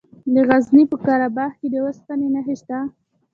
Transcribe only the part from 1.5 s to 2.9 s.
کې د اوسپنې نښې شته.